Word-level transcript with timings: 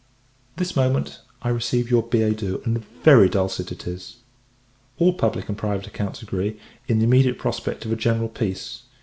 This 0.55 0.75
moment 0.75 1.19
I 1.43 1.49
receive 1.49 1.91
your 1.91 2.01
billet 2.01 2.37
doux, 2.39 2.59
and 2.65 2.83
very 3.03 3.29
dulcet 3.29 3.71
it 3.71 3.85
is! 3.85 4.15
All 4.97 5.13
public 5.13 5.47
and 5.47 5.55
private 5.55 5.85
accounts 5.85 6.23
agree, 6.23 6.59
in 6.87 6.97
the 6.97 7.05
immediate 7.05 7.37
prospect 7.37 7.85
of 7.85 7.91
a 7.91 7.95
general 7.95 8.29
peace. 8.29 8.81